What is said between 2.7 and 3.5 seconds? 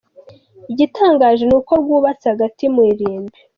mu irimbi.